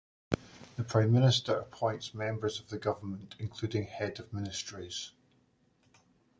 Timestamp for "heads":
3.83-4.19